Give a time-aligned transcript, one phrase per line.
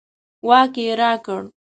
[0.47, 1.41] واک یې راکړ.